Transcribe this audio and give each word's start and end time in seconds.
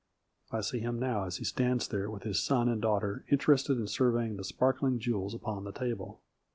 I 0.51 0.61
see 0.61 0.79
him 0.79 0.97
now 0.97 1.25
as 1.25 1.37
he 1.37 1.43
stands 1.43 1.87
there 1.87 2.09
with 2.09 2.23
his 2.23 2.41
son 2.41 2.67
and 2.69 2.81
daughter 2.81 3.23
interested 3.29 3.77
in 3.77 3.85
surveying 3.85 4.35
the 4.35 4.43
sparkling 4.43 4.97
jewels 4.97 5.35
upon 5.35 5.63
the 5.63 5.71
table. 5.71 6.19